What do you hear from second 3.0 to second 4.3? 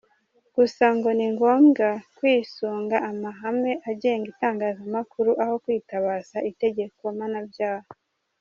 amahame agenga